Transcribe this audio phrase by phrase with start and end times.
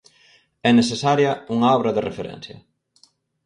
[0.69, 2.57] É necesaria unha obra de referencia.